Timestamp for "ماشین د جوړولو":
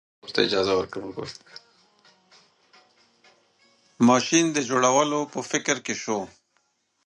4.09-5.19